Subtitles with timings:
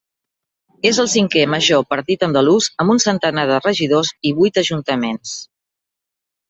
[0.89, 5.41] És el cinquè major partit andalús amb un centenar de regidors i vuit ajuntaments.